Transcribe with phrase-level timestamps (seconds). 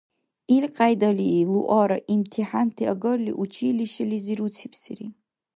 [0.55, 5.07] Илкьяйдали Луара имтихӀянти агарли, училищелизи руцибсири.